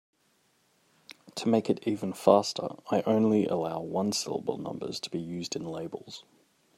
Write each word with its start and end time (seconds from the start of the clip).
To 1.35 1.47
make 1.47 1.69
it 1.69 1.87
even 1.87 2.13
faster, 2.13 2.69
I 2.89 3.03
only 3.03 3.45
allow 3.45 3.81
one-syllable 3.81 4.57
numbers 4.57 4.99
to 4.99 5.11
be 5.11 5.19
used 5.21 5.55
in 5.55 5.63
labels. 5.63 6.23